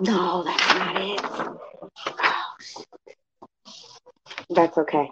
[0.00, 1.20] No, that's not it.
[4.50, 5.10] That's okay.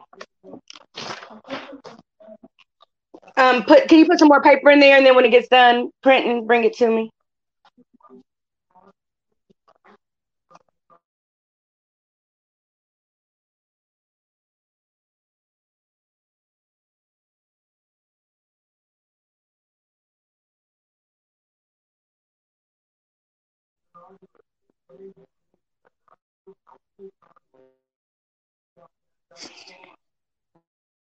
[3.36, 5.48] Um, put can you put some more paper in there, and then when it gets
[5.48, 7.10] done printing, bring it to me.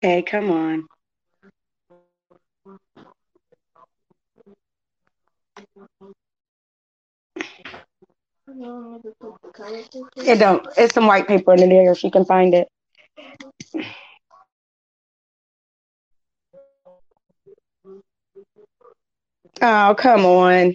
[0.00, 0.86] Hey, come on.
[10.16, 10.66] It don't.
[10.76, 12.68] It's some white paper in there if you can find it.
[19.62, 20.74] Oh, come on.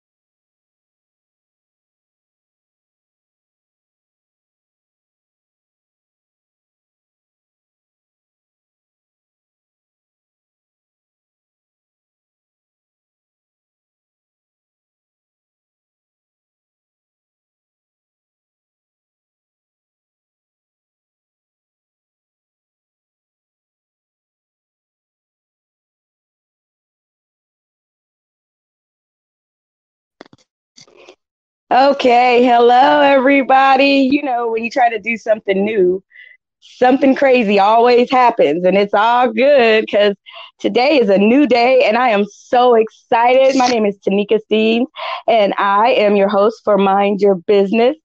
[31.71, 34.09] Okay, hello everybody.
[34.11, 36.03] You know, when you try to do something new,
[36.59, 40.15] something crazy always happens, and it's all good because
[40.59, 43.55] today is a new day and I am so excited.
[43.55, 44.87] My name is Tanika Steens,
[45.27, 47.95] and I am your host for Mind Your Business.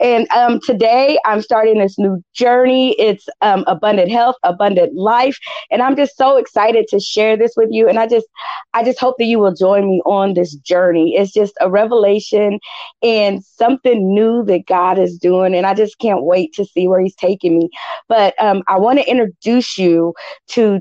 [0.00, 2.98] And um, today I'm starting this new journey.
[2.98, 5.38] It's um, abundant health, abundant life,
[5.70, 7.88] and I'm just so excited to share this with you.
[7.88, 8.26] And I just,
[8.74, 11.14] I just hope that you will join me on this journey.
[11.16, 12.58] It's just a revelation
[13.02, 17.00] and something new that God is doing, and I just can't wait to see where
[17.00, 17.70] He's taking me.
[18.08, 20.14] But um, I want to introduce you
[20.48, 20.80] to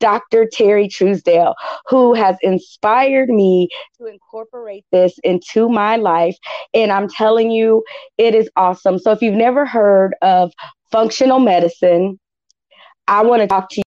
[0.00, 0.48] Dr.
[0.52, 1.54] Terry Truesdale,
[1.88, 6.36] who has inspired me to incorporate this into my life.
[6.74, 7.84] And I'm telling you,
[8.16, 8.98] it is awesome.
[8.98, 10.52] So if you've never heard of
[10.90, 12.18] functional medicine,
[13.06, 13.87] I want to talk to you.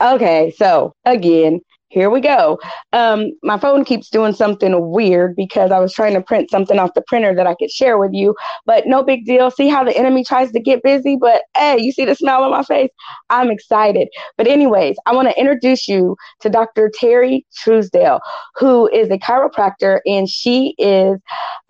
[0.00, 2.58] Okay, so again, here we go.
[2.92, 6.94] Um, my phone keeps doing something weird because I was trying to print something off
[6.94, 9.50] the printer that I could share with you, but no big deal.
[9.50, 12.52] See how the enemy tries to get busy, but hey, you see the smile on
[12.52, 12.90] my face?
[13.28, 14.08] I'm excited.
[14.38, 16.92] But, anyways, I want to introduce you to Dr.
[16.94, 18.20] Terry Truesdale,
[18.54, 21.18] who is a chiropractor, and she is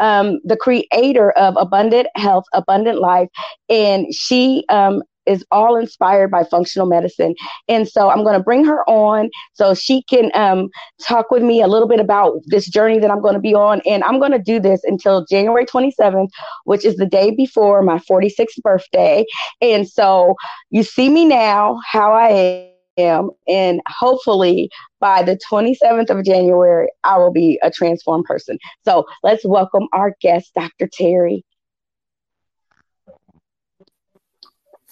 [0.01, 3.31] um, the creator of Abundant Health, Abundant Life,
[3.71, 7.35] and she um, is all inspired by functional medicine.
[7.69, 10.69] And so I'm going to bring her on so she can um,
[11.01, 13.81] talk with me a little bit about this journey that I'm going to be on.
[13.87, 16.29] And I'm going to do this until January 27th,
[16.65, 19.25] which is the day before my 46th birthday.
[19.61, 20.35] And so
[20.71, 23.31] you see me now, how I am.
[23.49, 24.69] And hopefully
[25.01, 28.59] by the 27th of January, I will be a transformed person.
[28.85, 30.89] So let's welcome our guest, Dr.
[30.93, 31.45] Terry.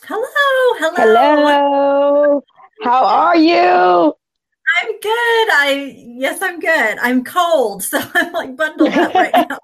[0.09, 0.23] Hello,
[0.79, 0.95] hello.
[0.97, 2.45] Hello.
[2.83, 4.15] How are you?
[4.81, 5.49] I'm good.
[5.53, 6.99] I yes, I'm good.
[7.03, 9.59] I'm cold, so I'm like bundled up right now.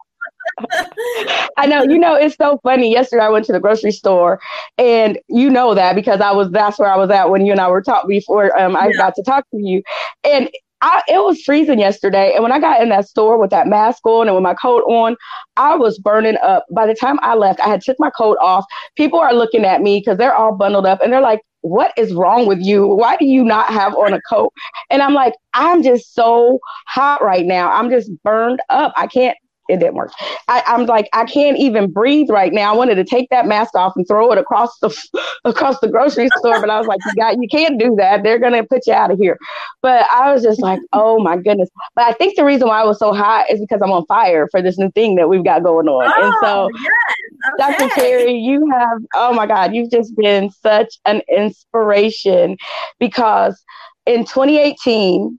[1.57, 2.93] I know, you know, it's so funny.
[2.93, 4.39] Yesterday I went to the grocery store
[4.77, 7.61] and you know that because I was that's where I was at when you and
[7.61, 8.99] I were talking before um, I yeah.
[8.99, 9.83] got to talk to you.
[10.25, 10.51] And
[10.85, 14.05] I, it was freezing yesterday, and when I got in that store with that mask
[14.05, 15.17] on and with my coat on,
[15.57, 16.67] I was burning up.
[16.71, 18.67] By the time I left, I had took my coat off.
[18.95, 22.13] People are looking at me because they're all bundled up, and they're like, "What is
[22.13, 22.87] wrong with you?
[22.87, 24.53] Why do you not have on a coat?"
[24.91, 27.73] And I'm like, "I'm just so hot right now.
[27.73, 28.93] I'm just burned up.
[28.95, 30.13] I can't it didn't work.
[30.49, 32.73] I, am like, I can't even breathe right now.
[32.73, 34.95] I wanted to take that mask off and throw it across the
[35.45, 38.23] across the grocery store, but I was like, you got, you can't do that.
[38.23, 39.39] They're gonna put you out of here.
[39.81, 41.71] But I was just like, oh my goodness.
[41.95, 44.49] But I think the reason why I was so hot is because I'm on fire
[44.51, 46.13] for this new thing that we've got going on.
[46.15, 47.71] Oh, and so, oh, yes.
[47.71, 47.87] okay.
[47.87, 47.95] Dr.
[47.95, 52.57] Terry, you have, oh my God, you've just been such an inspiration
[52.99, 53.63] because
[54.07, 55.39] in 2018,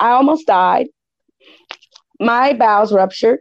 [0.00, 0.88] I almost died.
[2.20, 3.40] My bowels ruptured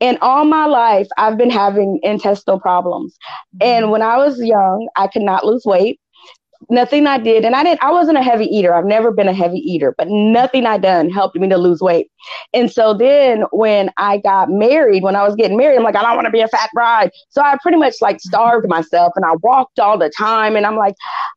[0.00, 3.16] And all my life, I've been having intestinal problems.
[3.60, 3.92] And mm-hmm.
[3.92, 6.00] when I was young, I could not lose weight.
[6.70, 8.74] Nothing I did, and I didn't, I wasn't a heavy eater.
[8.74, 12.10] I've never been a heavy eater, but nothing I done helped me to lose weight.
[12.52, 16.02] And so then when I got married, when I was getting married, I'm like, I
[16.02, 17.12] don't want to be a fat bride.
[17.28, 20.56] So I pretty much like starved myself and I walked all the time.
[20.56, 20.96] And I'm like,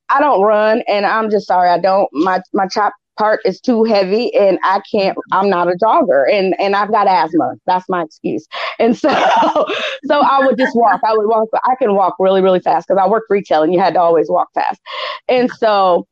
[0.10, 0.82] I don't run.
[0.88, 4.82] And I'm just sorry, I don't, my, my chop part is too heavy and I
[4.92, 7.54] can't I'm not a jogger and and I've got asthma.
[7.68, 8.48] That's my excuse.
[8.80, 9.10] And so
[10.06, 11.02] so I would just walk.
[11.06, 13.80] I would walk I can walk really really fast cuz I worked retail and you
[13.80, 14.82] had to always walk fast.
[15.28, 16.08] And so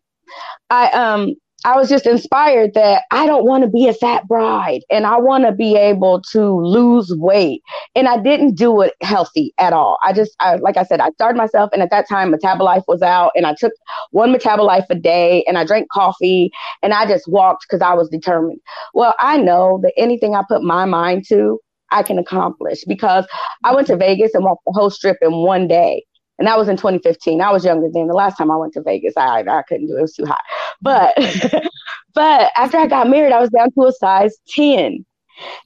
[0.69, 1.35] I um
[1.65, 5.17] I was just inspired that I don't want to be a fat bride and I
[5.17, 7.61] want to be able to lose weight.
[7.95, 9.97] And I didn't do it healthy at all.
[10.03, 11.69] I just, I, like I said, I started myself.
[11.73, 13.73] And at that time, Metabolife was out and I took
[14.11, 16.51] one Metabolife a day and I drank coffee
[16.81, 18.59] and I just walked because I was determined.
[18.93, 21.59] Well, I know that anything I put my mind to,
[21.91, 23.25] I can accomplish because
[23.63, 26.03] I went to Vegas and walked the whole strip in one day.
[26.39, 27.41] And that was in 2015.
[27.41, 28.07] I was younger then.
[28.07, 29.99] The last time I went to Vegas, I I couldn't do it.
[29.99, 30.41] It was too hot.
[30.81, 31.15] But
[32.13, 35.05] but after I got married, I was down to a size 10.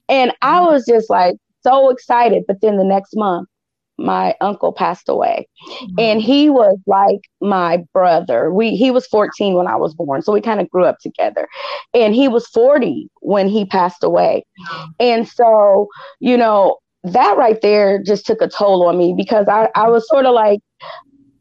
[0.09, 0.73] And I mm-hmm.
[0.73, 2.43] was just like so excited.
[2.47, 3.47] But then the next month,
[3.97, 5.47] my uncle passed away.
[5.69, 5.95] Mm-hmm.
[5.99, 8.51] And he was like my brother.
[8.51, 10.21] We he was 14 when I was born.
[10.21, 11.47] So we kind of grew up together.
[11.93, 14.45] And he was 40 when he passed away.
[14.99, 15.87] And so,
[16.19, 20.07] you know, that right there just took a toll on me because I, I was
[20.07, 20.59] sort of like,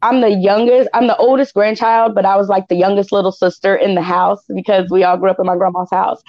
[0.02, 3.76] I'm the youngest, I'm the oldest grandchild, but I was like the youngest little sister
[3.76, 6.20] in the house because we all grew up in my grandma's house.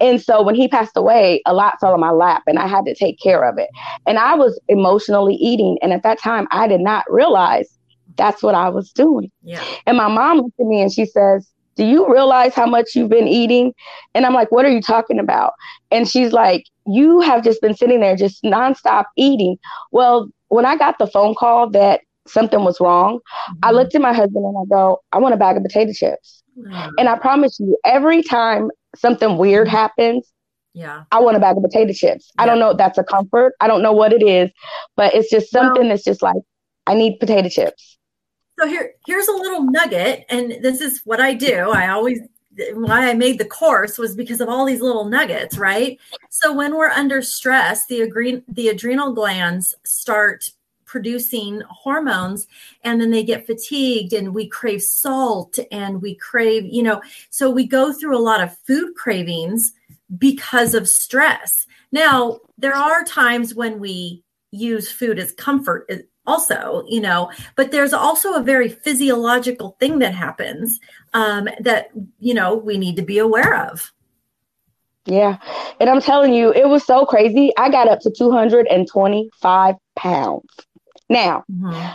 [0.00, 2.84] And so when he passed away, a lot fell on my lap and I had
[2.84, 3.70] to take care of it.
[4.06, 5.78] And I was emotionally eating.
[5.80, 7.78] And at that time, I did not realize
[8.16, 9.30] that's what I was doing.
[9.42, 9.64] Yeah.
[9.86, 13.10] And my mom looked at me and she says, do you realize how much you've
[13.10, 13.74] been eating?
[14.14, 15.52] And I'm like, what are you talking about?
[15.90, 19.58] And she's like, you have just been sitting there just nonstop eating.
[19.90, 23.58] Well, when I got the phone call that something was wrong, mm-hmm.
[23.62, 26.42] I looked at my husband and I go, I want a bag of potato chips.
[26.58, 26.90] Mm-hmm.
[26.98, 29.76] And I promise you, every time something weird mm-hmm.
[29.76, 30.28] happens,
[30.74, 32.30] yeah, I want a bag of potato chips.
[32.34, 32.42] Yeah.
[32.42, 33.54] I don't know if that's a comfort.
[33.60, 34.50] I don't know what it is,
[34.96, 36.42] but it's just something well, that's just like,
[36.86, 37.91] I need potato chips.
[38.62, 41.72] So here, here's a little nugget, and this is what I do.
[41.72, 42.20] I always
[42.74, 45.98] why I made the course was because of all these little nuggets, right?
[46.30, 50.52] So when we're under stress, the agree- the adrenal glands start
[50.84, 52.46] producing hormones
[52.84, 57.00] and then they get fatigued and we crave salt and we crave, you know,
[57.30, 59.72] so we go through a lot of food cravings
[60.18, 61.66] because of stress.
[61.90, 64.22] Now, there are times when we
[64.52, 65.90] use food as comfort
[66.26, 70.80] also you know but there's also a very physiological thing that happens
[71.14, 73.92] um, that you know we need to be aware of
[75.04, 75.36] yeah
[75.80, 80.48] and i'm telling you it was so crazy i got up to 225 pounds
[81.08, 81.94] now mm-hmm.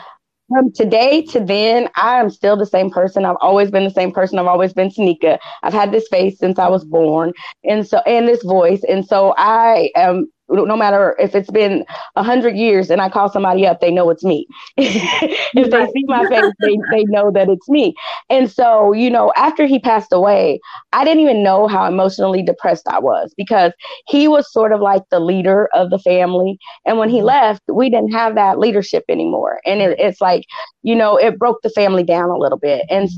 [0.49, 3.25] From today to then, I am still the same person.
[3.25, 4.39] I've always been the same person.
[4.39, 5.39] I've always been Tanika.
[5.61, 7.33] I've had this face since I was born,
[7.65, 11.85] and so and this voice, and so I am no matter if it's been
[12.15, 14.47] a hundred years and I call somebody up, they know it's me.
[14.77, 17.95] if they see my face, they, they know that it's me.
[18.29, 20.59] And so, you know, after he passed away,
[20.93, 23.73] I didn't even know how emotionally depressed I was because
[24.07, 26.57] he was sort of like the leader of the family.
[26.85, 27.27] And when he mm-hmm.
[27.27, 29.59] left, we didn't have that leadership anymore.
[29.65, 30.45] And it, it's like,
[30.83, 32.85] you know, it broke the family down a little bit.
[32.89, 33.09] And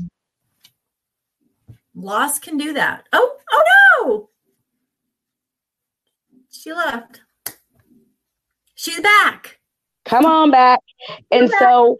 [1.94, 3.06] loss can do that.
[3.12, 3.62] Oh, oh
[4.04, 4.30] no
[6.60, 7.22] she left.
[8.74, 9.58] She's back.
[10.04, 10.80] Come on back.
[11.30, 11.58] And back.
[11.58, 11.96] so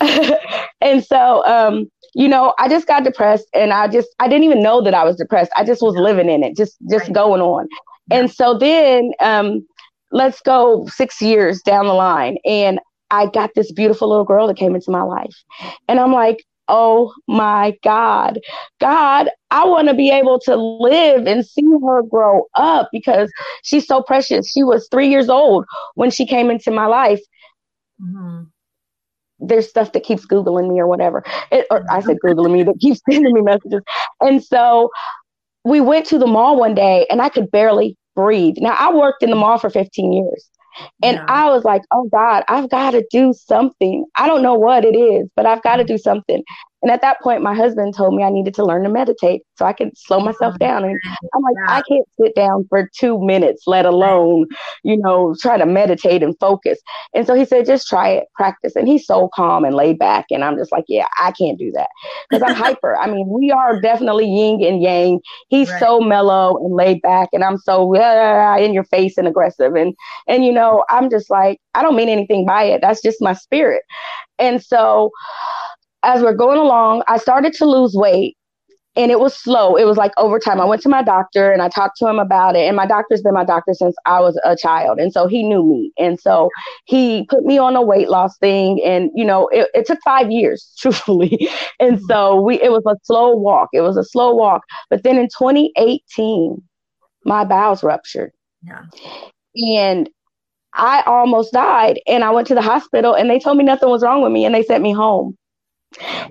[0.80, 4.62] and so um you know, I just got depressed and I just I didn't even
[4.62, 5.50] know that I was depressed.
[5.56, 7.14] I just was living in it, just just right.
[7.14, 7.68] going on.
[8.10, 8.20] Yeah.
[8.20, 9.66] And so then um
[10.10, 12.78] let's go 6 years down the line and
[13.10, 15.34] I got this beautiful little girl that came into my life.
[15.86, 18.40] And I'm like, oh my God,
[18.80, 23.30] God, I want to be able to live and see her grow up because
[23.62, 24.50] she's so precious.
[24.50, 25.64] She was three years old
[25.94, 27.20] when she came into my life.
[28.00, 28.44] Mm-hmm.
[29.40, 31.24] There's stuff that keeps Googling me or whatever.
[31.50, 33.82] It, or I said Googling me, that keeps sending me messages.
[34.20, 34.90] And so
[35.64, 38.56] we went to the mall one day and I could barely breathe.
[38.58, 40.48] Now, I worked in the mall for 15 years.
[41.02, 41.24] And yeah.
[41.28, 44.04] I was like, oh God, I've got to do something.
[44.16, 45.94] I don't know what it is, but I've got to mm-hmm.
[45.94, 46.42] do something.
[46.82, 49.64] And at that point, my husband told me I needed to learn to meditate so
[49.64, 50.84] I could slow myself down.
[50.84, 50.98] And
[51.34, 51.76] I'm like, yeah.
[51.76, 54.46] I can't sit down for two minutes, let alone,
[54.82, 56.80] you know, try to meditate and focus.
[57.14, 58.74] And so he said, just try it, practice.
[58.74, 60.26] And he's so calm and laid back.
[60.30, 61.88] And I'm just like, yeah, I can't do that
[62.28, 62.96] because I'm hyper.
[62.96, 65.20] I mean, we are definitely yin and yang.
[65.48, 65.80] He's right.
[65.80, 69.74] so mellow and laid back, and I'm so uh, in your face and aggressive.
[69.74, 69.94] And
[70.28, 72.80] and you know, I'm just like, I don't mean anything by it.
[72.82, 73.82] That's just my spirit.
[74.38, 75.10] And so
[76.02, 78.36] as we're going along, I started to lose weight
[78.94, 79.76] and it was slow.
[79.76, 80.60] It was like over time.
[80.60, 82.66] I went to my doctor and I talked to him about it.
[82.66, 84.98] And my doctor's been my doctor since I was a child.
[84.98, 85.92] And so he knew me.
[85.98, 86.50] And so
[86.84, 88.82] he put me on a weight loss thing.
[88.84, 91.48] And, you know, it, it took five years, truthfully.
[91.80, 93.70] and so we it was a slow walk.
[93.72, 94.62] It was a slow walk.
[94.90, 96.62] But then in 2018,
[97.24, 98.32] my bowels ruptured.
[98.62, 98.84] Yeah.
[99.74, 100.10] And
[100.74, 101.98] I almost died.
[102.06, 104.44] And I went to the hospital and they told me nothing was wrong with me
[104.44, 105.36] and they sent me home.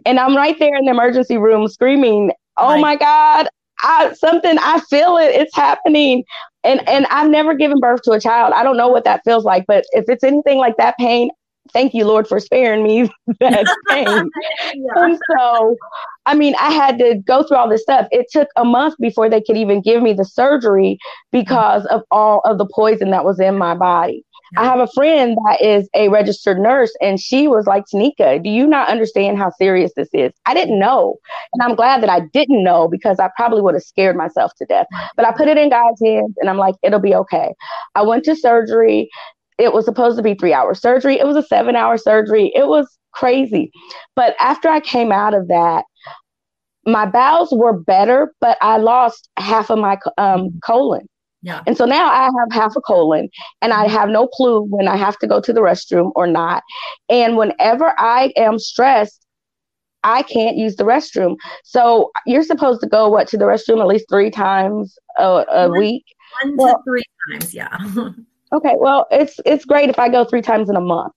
[0.05, 2.81] And I'm right there in the emergency room screaming, "Oh right.
[2.81, 3.47] my God,
[3.83, 5.35] I, something I feel it.
[5.35, 6.23] It's happening."
[6.63, 8.53] And and I've never given birth to a child.
[8.55, 11.29] I don't know what that feels like, but if it's anything like that pain,
[11.73, 14.29] thank you, Lord, for sparing me that pain.
[14.73, 14.93] yeah.
[14.95, 15.75] And so,
[16.25, 18.07] I mean, I had to go through all this stuff.
[18.11, 20.97] It took a month before they could even give me the surgery
[21.31, 24.23] because of all of the poison that was in my body.
[24.57, 28.49] I have a friend that is a registered nurse, and she was like, Tanika, do
[28.49, 30.31] you not understand how serious this is?
[30.45, 31.15] I didn't know.
[31.53, 34.65] And I'm glad that I didn't know because I probably would have scared myself to
[34.65, 34.87] death.
[35.15, 37.53] But I put it in God's hands, and I'm like, it'll be okay.
[37.95, 39.09] I went to surgery.
[39.57, 42.51] It was supposed to be three hour surgery, it was a seven hour surgery.
[42.55, 43.71] It was crazy.
[44.15, 45.85] But after I came out of that,
[46.85, 51.07] my bowels were better, but I lost half of my um, colon.
[51.43, 51.61] Yeah.
[51.65, 53.29] And so now I have half a colon
[53.61, 53.95] and I mm-hmm.
[53.95, 56.63] have no clue when I have to go to the restroom or not.
[57.09, 59.25] And whenever I am stressed,
[60.03, 61.35] I can't use the restroom.
[61.63, 65.69] So you're supposed to go what to the restroom at least three times a, a
[65.69, 66.05] one, week.
[66.43, 67.77] One well, to three times, yeah.
[68.53, 71.13] okay, well, it's it's great if I go three times in a month.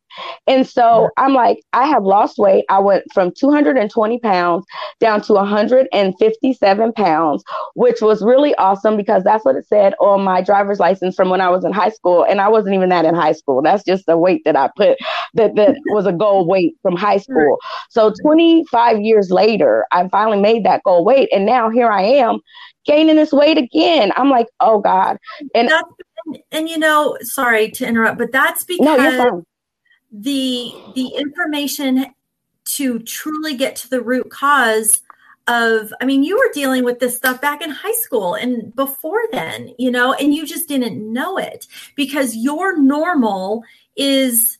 [0.47, 2.65] And so I'm like, I have lost weight.
[2.69, 4.65] I went from 220 pounds
[5.01, 7.43] down to 157 pounds,
[7.75, 11.41] which was really awesome because that's what it said on my driver's license from when
[11.41, 12.25] I was in high school.
[12.29, 13.63] And I wasn't even that in high school.
[13.63, 14.99] That's just the weight that I put
[15.35, 17.59] that, that was a goal weight from high school.
[17.91, 21.29] So 25 years later, I finally made that goal weight.
[21.33, 22.39] And now here I am
[22.87, 24.13] gaining this weight again.
[24.17, 25.17] I'm like, oh God.
[25.55, 25.83] And that's,
[26.51, 29.45] and you know, sorry to interrupt, but that's because no,
[30.13, 32.07] the the information
[32.65, 35.03] to truly get to the root cause
[35.47, 39.21] of i mean you were dealing with this stuff back in high school and before
[39.31, 41.67] then you know and you just didn't know it
[41.97, 43.63] because your normal
[43.95, 44.57] is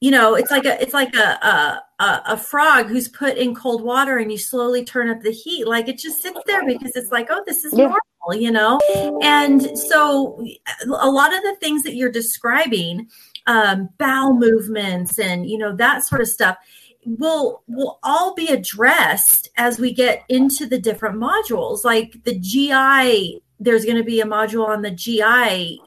[0.00, 3.82] you know it's like a it's like a a, a frog who's put in cold
[3.82, 5.66] water and you slowly turn up the heat.
[5.66, 7.84] Like it just sits there because it's like oh this is yeah.
[7.84, 8.00] normal
[8.32, 8.78] you know?
[9.22, 10.44] And so
[10.86, 13.08] a lot of the things that you're describing
[13.46, 16.56] um, bowel movements and you know that sort of stuff
[17.04, 21.84] will will all be addressed as we get into the different modules.
[21.84, 25.80] Like the gi there's going to be a module on the gi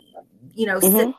[0.54, 0.96] you know mm-hmm.
[0.96, 1.16] system.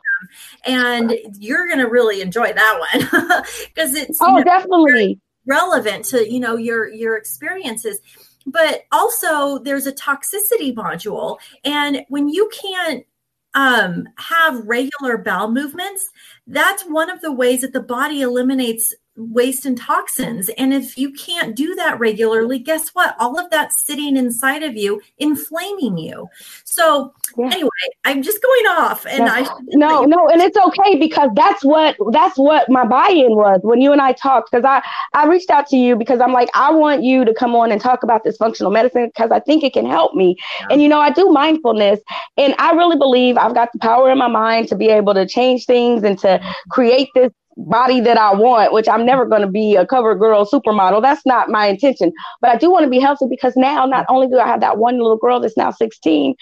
[0.65, 5.19] And you're going to really enjoy that one because it's oh you know, definitely.
[5.45, 7.99] relevant to you know your your experiences
[8.45, 11.37] but also there's a toxicity module.
[11.63, 13.05] And when you can't
[13.53, 16.09] um, have regular bowel movements,
[16.47, 20.49] that's one of the ways that the body eliminates waste and toxins.
[20.57, 23.15] And if you can't do that regularly, guess what?
[23.19, 26.27] All of that's sitting inside of you, inflaming you.
[26.63, 27.47] So yeah.
[27.47, 27.69] anyway,
[28.05, 31.97] I'm just going off and no, I No, no, and it's okay because that's what
[32.11, 34.51] that's what my buy-in was when you and I talked.
[34.51, 34.81] Because I
[35.13, 37.81] I reached out to you because I'm like, I want you to come on and
[37.81, 40.37] talk about this functional medicine because I think it can help me.
[40.61, 40.67] Yeah.
[40.71, 41.99] And you know, I do mindfulness
[42.37, 45.27] and I really believe I've got the power in my mind to be able to
[45.27, 46.69] change things and to mm-hmm.
[46.69, 47.31] create this
[47.67, 51.01] body that I want, which I'm never going to be a cover girl supermodel.
[51.01, 52.11] That's not my intention.
[52.41, 54.77] But I do want to be healthy because now not only do I have that
[54.77, 56.35] one little girl that's now 16,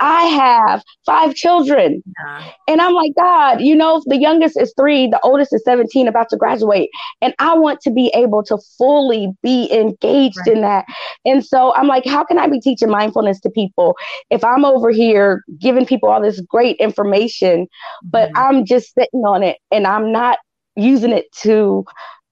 [0.00, 2.02] I have five children.
[2.24, 2.50] Yeah.
[2.68, 6.28] And I'm like, God, you know, the youngest is three, the oldest is 17, about
[6.30, 6.90] to graduate.
[7.20, 10.56] And I want to be able to fully be engaged right.
[10.56, 10.86] in that.
[11.24, 13.96] And so I'm like, how can I be teaching mindfulness to people
[14.30, 17.66] if I'm over here giving people all this great information,
[18.02, 18.38] but mm-hmm.
[18.38, 20.38] I'm just sitting on it and I'm not
[20.76, 21.84] using it to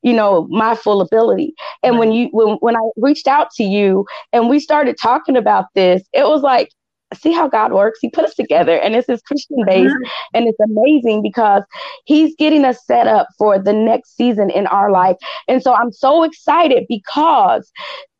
[0.02, 2.00] you know my full ability and right.
[2.00, 6.02] when you when, when i reached out to you and we started talking about this
[6.12, 6.70] it was like
[7.14, 7.98] see how God works.
[8.00, 9.90] He put us together and it's his Christian base.
[9.90, 10.08] Mm-hmm.
[10.34, 11.62] And it's amazing because
[12.04, 15.16] he's getting us set up for the next season in our life.
[15.48, 17.70] And so I'm so excited because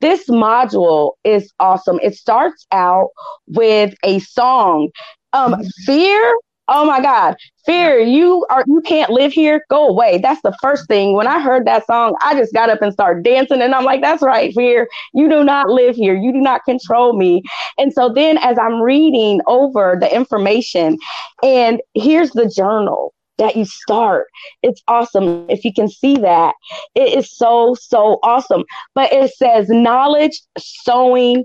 [0.00, 1.99] this module is awesome.
[2.02, 3.11] It starts out
[3.47, 4.91] with a song.
[5.33, 5.67] Um, mm-hmm.
[5.87, 6.37] fear
[6.69, 7.35] Oh my God,
[7.66, 10.19] fear, you are you can't live here, go away.
[10.19, 11.14] That's the first thing.
[11.14, 14.00] When I heard that song, I just got up and started dancing, and I'm like,
[14.00, 17.42] that's right, fear, you do not live here, you do not control me.
[17.78, 20.99] And so then as I'm reading over the information,
[21.42, 24.28] and here's the journal that you start.
[24.62, 25.47] It's awesome.
[25.49, 26.54] If you can see that,
[26.95, 28.62] it is so, so awesome.
[28.95, 31.45] But it says knowledge, sowing,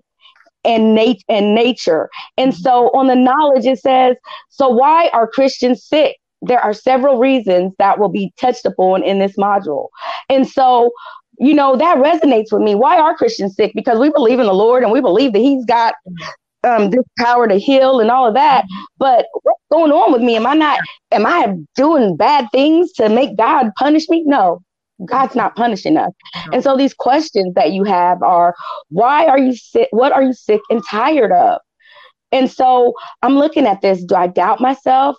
[0.67, 2.09] and nat- and nature.
[2.37, 4.17] And so on the knowledge it says,
[4.49, 6.17] so why are Christians sick?
[6.41, 9.87] There are several reasons that will be touched upon in this module.
[10.29, 10.91] And so
[11.39, 12.75] you know that resonates with me.
[12.75, 13.71] Why are Christians sick?
[13.75, 15.95] Because we believe in the Lord and we believe that He's got
[16.63, 18.65] um, this power to heal and all of that.
[18.97, 20.35] But what's going on with me?
[20.35, 20.79] Am I not?
[21.11, 24.23] Am I doing bad things to make God punish me?
[24.25, 24.61] No,
[25.05, 26.11] God's not punishing us.
[26.51, 28.55] And so these questions that you have are
[28.89, 29.89] why are you sick?
[29.91, 31.59] What are you sick and tired of?
[32.31, 34.03] And so I'm looking at this.
[34.03, 35.15] Do I doubt myself?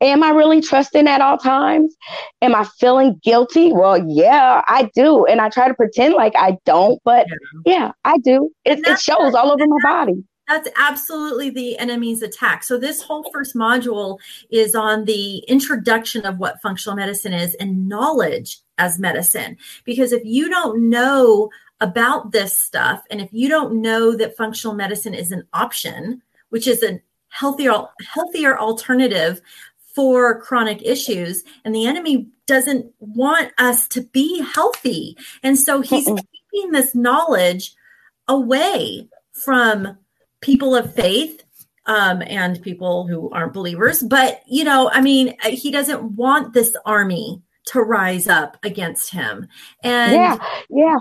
[0.00, 1.94] Am I really trusting at all times?
[2.42, 3.72] Am I feeling guilty?
[3.72, 5.24] Well, yeah, I do.
[5.26, 7.26] And I try to pretend like I don't, but
[7.64, 8.50] yeah, yeah I do.
[8.64, 10.24] It, it shows all over my body.
[10.52, 12.62] That's absolutely the enemy's attack.
[12.62, 14.18] So, this whole first module
[14.50, 19.56] is on the introduction of what functional medicine is and knowledge as medicine.
[19.84, 21.48] Because if you don't know
[21.80, 26.66] about this stuff, and if you don't know that functional medicine is an option, which
[26.66, 29.40] is a healthier, healthier alternative
[29.94, 35.16] for chronic issues, and the enemy doesn't want us to be healthy.
[35.42, 37.74] And so he's keeping this knowledge
[38.28, 39.96] away from
[40.42, 41.42] people of faith
[41.86, 44.02] um, and people who aren't believers.
[44.02, 49.46] But, you know, I mean, he doesn't want this army to rise up against him.
[49.82, 50.38] And yeah,
[50.68, 50.98] yeah.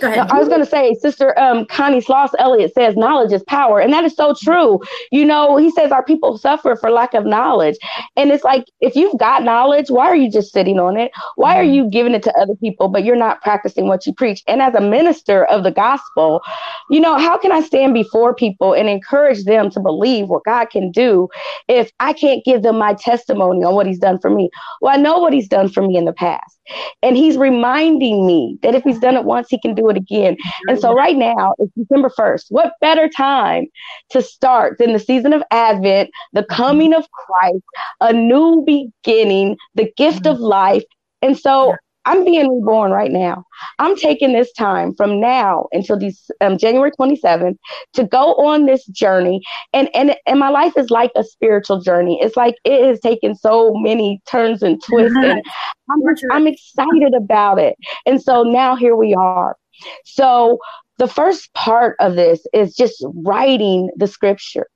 [0.00, 0.30] Go ahead.
[0.30, 3.78] I was going to say, Sister um, Connie Sloss Elliott says knowledge is power.
[3.78, 4.80] And that is so true.
[5.10, 7.76] You know, he says our people suffer for lack of knowledge.
[8.16, 11.12] And it's like, if you've got knowledge, why are you just sitting on it?
[11.36, 11.74] Why are mm-hmm.
[11.74, 14.42] you giving it to other people, but you're not practicing what you preach?
[14.46, 16.42] And as a minister of the gospel,
[16.90, 20.70] you know, how can I stand before people and encourage them to believe what God
[20.70, 21.28] can do
[21.68, 24.50] if I can't give them my testimony on what he's done for me?
[24.80, 26.58] Well, I know what he's done for me in the past.
[27.02, 30.36] And he's reminding me that if he's done it once, he can do it again.
[30.68, 32.46] And so right now it's December 1st.
[32.50, 33.66] What better time
[34.10, 36.54] to start than the season of Advent, the mm-hmm.
[36.54, 37.64] coming of Christ,
[38.00, 40.84] a new beginning, the gift of life.
[41.20, 43.44] And so I'm being reborn right now.
[43.78, 47.56] I'm taking this time from now until these um, January 27th
[47.94, 49.40] to go on this journey.
[49.72, 52.18] And, and, and my life is like a spiritual journey.
[52.20, 55.16] It's like it has taken so many turns and twists.
[55.22, 55.42] And
[55.90, 57.76] I'm, I'm excited about it.
[58.06, 59.56] And so now here we are.
[60.04, 60.58] So
[60.98, 64.66] the first part of this is just writing the scripture.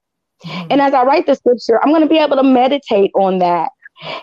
[0.71, 3.71] And as I write the scripture, I'm going to be able to meditate on that.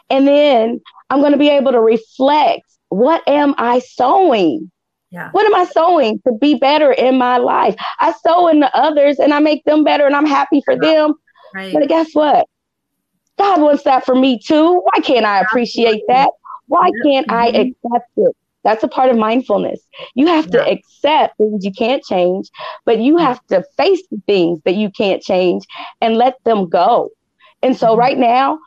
[0.09, 4.69] And then I'm going to be able to reflect what am I sowing?
[5.09, 5.29] Yeah.
[5.31, 7.75] What am I sowing to be better in my life?
[7.99, 11.15] I sow in the others and I make them better and I'm happy for them.
[11.55, 11.73] Right.
[11.73, 12.47] But guess what?
[13.37, 14.81] God wants that for me too.
[14.81, 16.05] Why can't I appreciate Absolutely.
[16.09, 16.29] that?
[16.67, 17.89] Why can't I mm-hmm.
[17.89, 18.35] accept it?
[18.63, 19.81] That's a part of mindfulness.
[20.15, 20.51] You have yeah.
[20.51, 22.49] to accept things you can't change,
[22.85, 25.65] but you have to face the things that you can't change
[26.01, 27.11] and let them go.
[27.61, 27.99] And so mm-hmm.
[27.99, 28.59] right now,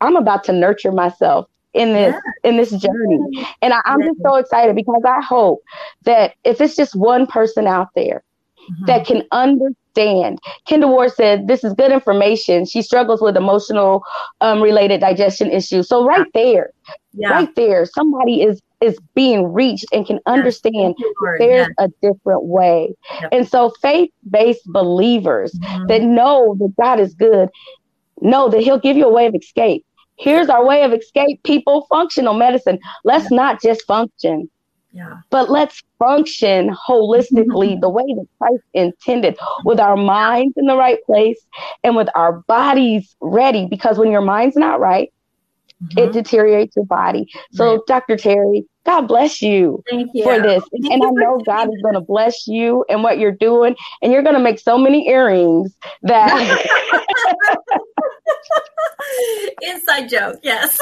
[0.00, 2.48] I'm about to nurture myself in this yeah.
[2.50, 3.18] in this journey.
[3.62, 5.62] And I, am just so excited because I hope
[6.02, 8.22] that if it's just one person out there
[8.70, 8.86] mm-hmm.
[8.86, 10.40] that can understand.
[10.68, 12.64] Kendra Ward said this is good information.
[12.64, 14.02] She struggles with emotional
[14.40, 15.88] um, related digestion issues.
[15.88, 16.70] So right there,
[17.12, 17.30] yeah.
[17.30, 20.94] right there, somebody is is being reached and can understand
[21.38, 22.94] there's a different way.
[23.20, 23.30] Yep.
[23.32, 25.86] And so faith-based believers mm-hmm.
[25.86, 27.48] that know that God is good
[28.20, 29.84] know that he'll give you a way of escape.
[30.16, 31.86] Here's our way of escape, people.
[31.88, 32.78] Functional medicine.
[33.04, 33.36] Let's yeah.
[33.36, 34.48] not just function.
[34.92, 35.18] Yeah.
[35.30, 40.98] But let's function holistically the way that Christ intended with our minds in the right
[41.04, 41.44] place
[41.82, 43.66] and with our bodies ready.
[43.66, 45.12] Because when your mind's not right,
[45.82, 45.98] mm-hmm.
[45.98, 47.28] it deteriorates your body.
[47.52, 47.80] So, right.
[47.88, 48.16] Dr.
[48.16, 50.22] Terry, God bless you, you.
[50.22, 50.62] for this.
[50.70, 53.74] Thank and I know God is going to bless you and what you're doing.
[54.02, 56.66] And you're going to make so many earrings that.
[59.62, 60.78] Inside joke, yes.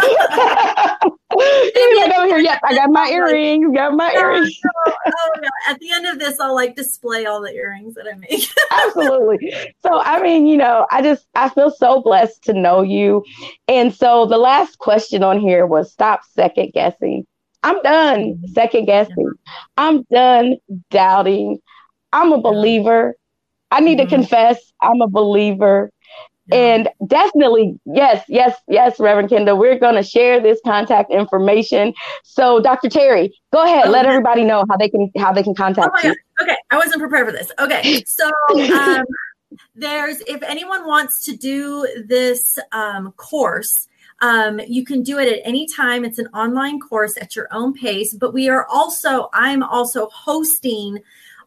[1.38, 4.58] He's like over here, yes, I got my earrings, got my earrings.
[4.86, 5.48] oh, no.
[5.68, 8.48] at the end of this, I'll like display all the earrings that I make.
[8.86, 9.52] Absolutely.
[9.82, 13.24] So, I mean, you know, I just, I feel so blessed to know you.
[13.68, 17.26] And so the last question on here was stop second guessing.
[17.66, 18.52] I'm done mm-hmm.
[18.52, 19.32] second guessing.
[19.76, 20.58] I'm done
[20.90, 21.58] doubting.
[22.12, 23.16] I'm a believer.
[23.72, 24.08] I need mm-hmm.
[24.08, 25.90] to confess I'm a believer.
[26.52, 31.92] And definitely, yes, yes, yes, Reverend Kendall, we're going to share this contact information.
[32.22, 32.88] So, Dr.
[32.88, 33.90] Terry, go ahead.
[33.90, 36.14] let everybody know how they can how they can contact oh you.
[36.14, 36.44] God.
[36.44, 37.50] Okay, I wasn't prepared for this.
[37.58, 38.30] Okay, so
[38.78, 39.04] um,
[39.74, 43.88] there's if anyone wants to do this um, course.
[44.20, 46.04] Um, you can do it at any time.
[46.04, 48.14] It's an online course at your own pace.
[48.14, 50.98] But we are also, I'm also hosting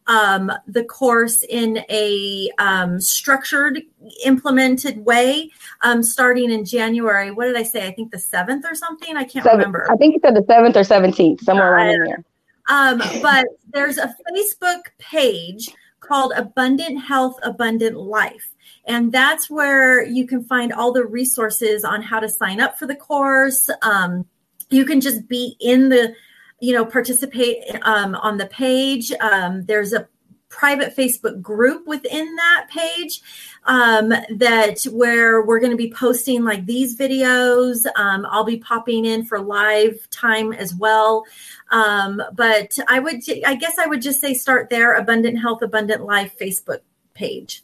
[0.08, 3.82] um, the course in a um, structured,
[4.26, 5.52] implemented way
[5.82, 7.32] um, starting in January.
[7.32, 7.88] What did I say?
[7.88, 9.16] I think the 7th or something.
[9.16, 9.88] I can't Seven, remember.
[9.92, 12.24] I think you said the 7th or 17th, somewhere around in there.
[12.70, 18.52] Um, but there's a Facebook page called Abundant Health, Abundant Life.
[18.86, 22.88] And that's where you can find all the resources on how to sign up for
[22.88, 23.70] the course.
[23.82, 24.26] Um,
[24.70, 26.16] you can just be in the
[26.60, 29.12] you know, participate um, on the page.
[29.22, 30.08] Um, there's a
[30.50, 33.22] private Facebook group within that page
[33.66, 37.86] um, that where we're going to be posting like these videos.
[37.96, 41.24] Um, I'll be popping in for live time as well.
[41.72, 44.96] Um, but I would, I guess I would just say start there.
[44.96, 46.80] Abundant Health, Abundant Life Facebook
[47.14, 47.64] page.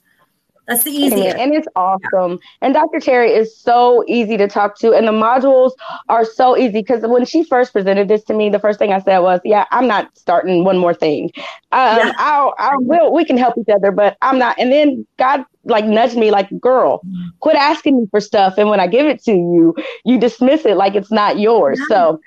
[0.68, 1.38] That's the easiest.
[1.38, 2.40] And it's awesome.
[2.62, 3.00] And Dr.
[3.00, 4.94] Terry is so easy to talk to.
[4.94, 5.72] And the modules
[6.10, 9.00] are so easy because when she first presented this to me, the first thing I
[9.00, 11.32] said was, Yeah, I'm not starting one more thing.
[11.72, 12.14] Um, yeah.
[12.18, 14.58] I'll, I will, we can help each other, but I'm not.
[14.58, 17.02] And then God like nudged me, like, Girl,
[17.42, 18.58] quit asking me for stuff.
[18.58, 21.80] And when I give it to you, you dismiss it like it's not yours.
[21.82, 21.96] Yeah.
[21.96, 22.22] So,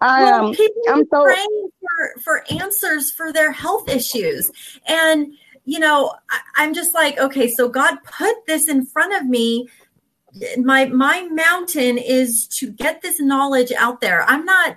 [0.00, 4.50] I well, people I'm so praying for, for answers for their health issues.
[4.86, 6.14] And you know,
[6.56, 9.68] I, am just like, okay, so God put this in front of me.
[10.58, 14.22] My my mountain is to get this knowledge out there.
[14.24, 14.76] I'm not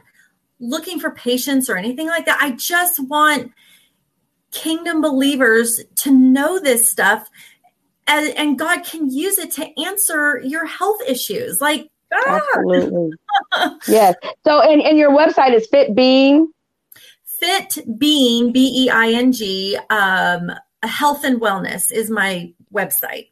[0.59, 2.39] looking for patients or anything like that.
[2.41, 3.51] I just want
[4.51, 7.29] kingdom believers to know this stuff
[8.07, 11.61] and, and God can use it to answer your health issues.
[11.61, 12.41] Like ah.
[12.55, 13.11] Absolutely.
[13.87, 14.15] yes.
[14.45, 16.51] So and, and your website is Fit Being.
[17.39, 20.51] Fit Being, B E I N G, um,
[20.87, 23.27] health and wellness is my website.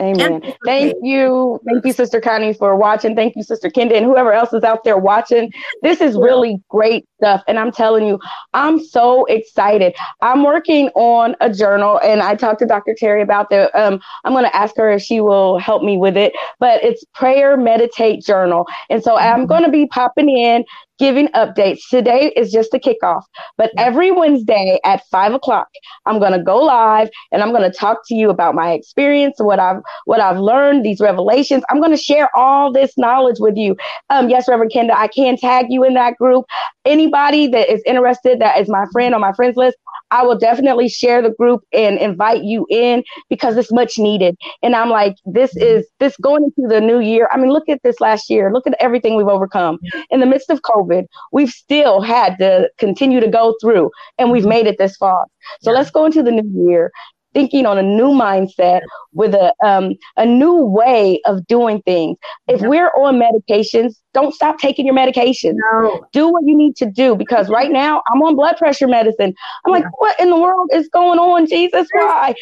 [0.00, 0.54] Amen.
[0.64, 1.60] Thank you.
[1.66, 3.14] Thank you, Sister Connie, for watching.
[3.14, 5.52] Thank you, Sister Kenda, and whoever else is out there watching.
[5.82, 7.42] This is really great stuff.
[7.46, 8.18] And I'm telling you,
[8.54, 9.94] I'm so excited.
[10.22, 12.94] I'm working on a journal, and I talked to Dr.
[12.96, 16.16] Terry about the, um, I'm going to ask her if she will help me with
[16.16, 18.66] it, but it's prayer meditate journal.
[18.88, 19.46] And so I'm mm-hmm.
[19.46, 20.64] going to be popping in
[21.00, 21.80] giving updates.
[21.90, 23.22] Today is just the kickoff,
[23.56, 25.68] but every Wednesday at five o'clock,
[26.06, 29.36] I'm going to go live and I'm going to talk to you about my experience,
[29.38, 31.64] what I've what I've learned, these revelations.
[31.70, 33.76] I'm going to share all this knowledge with you.
[34.10, 36.44] Um, yes, Reverend Kenda, I can tag you in that group.
[36.84, 39.76] Anybody that is interested, that is my friend on my friends list,
[40.10, 44.36] I will definitely share the group and invite you in because it's much needed.
[44.62, 47.28] And I'm like, this is this going into the new year.
[47.32, 48.52] I mean, look at this last year.
[48.52, 49.78] Look at everything we've overcome.
[50.10, 50.89] In the midst of COVID,
[51.32, 55.26] we've still had to continue to go through and we've made it this far.
[55.62, 56.90] So let's go into the new year
[57.32, 58.80] thinking on a new mindset
[59.12, 62.16] with a um, a new way of doing things.
[62.48, 65.54] If we're on medications, don't stop taking your medications.
[65.72, 66.06] No.
[66.12, 69.34] Do what you need to do because right now I'm on blood pressure medicine.
[69.64, 71.86] I'm like, what in the world is going on, Jesus?
[71.92, 72.34] Why?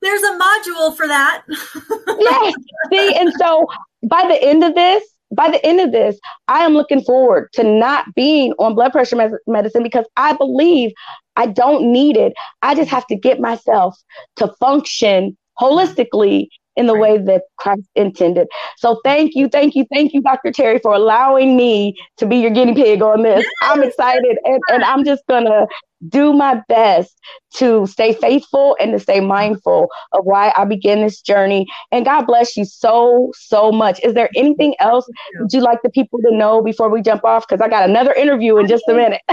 [0.00, 1.42] There's a module for that.
[2.18, 2.54] yes.
[2.92, 3.66] See, and so
[4.04, 7.62] by the end of this, by the end of this, I am looking forward to
[7.62, 10.92] not being on blood pressure med- medicine because I believe
[11.36, 12.32] I don't need it.
[12.62, 13.96] I just have to get myself
[14.36, 18.48] to function holistically in the way that Christ intended.
[18.78, 20.52] So thank you, thank you, thank you, Dr.
[20.52, 23.44] Terry, for allowing me to be your guinea pig on this.
[23.62, 25.66] I'm excited and, and I'm just gonna
[26.08, 27.18] do my best
[27.54, 31.66] to stay faithful and to stay mindful of why I began this journey.
[31.90, 33.98] And God bless you so, so much.
[34.04, 35.10] Is there anything else
[35.40, 37.48] would you like the people to know before we jump off?
[37.48, 39.20] Because I got another interview in just a minute.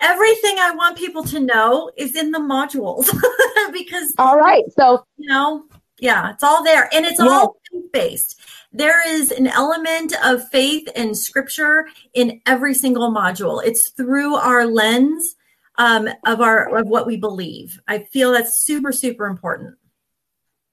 [0.00, 3.10] everything I want people to know is in the modules
[3.72, 4.64] because all right.
[4.76, 5.64] So you know,
[5.98, 7.28] yeah, it's all there and it's yeah.
[7.28, 8.40] all faith based.
[8.72, 13.64] There is an element of faith and scripture in every single module.
[13.64, 15.36] It's through our lens
[15.78, 17.80] um, of our of what we believe.
[17.86, 19.76] I feel that's super super important.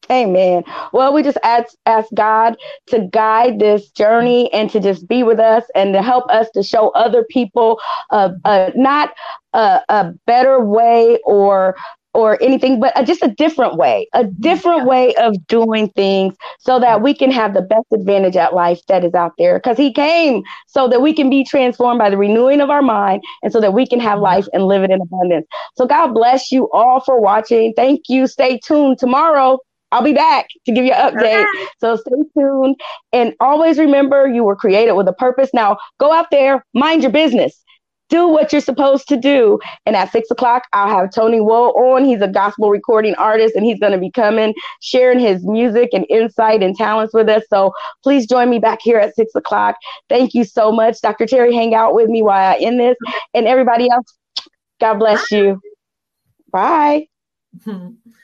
[0.09, 0.63] Amen.
[0.91, 2.57] Well, we just ask, ask God
[2.87, 6.63] to guide this journey and to just be with us and to help us to
[6.63, 7.79] show other people
[8.09, 9.13] uh, uh, not
[9.53, 11.77] a, a better way or
[12.13, 16.79] or anything, but a, just a different way, a different way of doing things so
[16.79, 19.57] that we can have the best advantage at life that is out there.
[19.57, 23.23] Because he came so that we can be transformed by the renewing of our mind
[23.43, 24.23] and so that we can have mm-hmm.
[24.23, 25.47] life and live it in abundance.
[25.75, 27.73] So God bless you all for watching.
[27.75, 28.27] Thank you.
[28.27, 29.59] Stay tuned tomorrow.
[29.91, 31.45] I'll be back to give you an update.
[31.79, 32.79] So stay tuned
[33.11, 35.49] and always remember you were created with a purpose.
[35.53, 37.60] Now go out there, mind your business.
[38.11, 39.59] Do what you're supposed to do.
[39.85, 42.05] And at six o'clock, I'll have Tony Woe on.
[42.05, 46.05] He's a gospel recording artist and he's going to be coming, sharing his music and
[46.09, 47.43] insight and talents with us.
[47.49, 49.77] So please join me back here at six o'clock.
[50.09, 51.01] Thank you so much.
[51.01, 51.25] Dr.
[51.25, 52.97] Terry, hang out with me while I end this.
[53.33, 54.13] And everybody else,
[54.79, 55.59] God bless you.
[56.51, 57.07] Bye.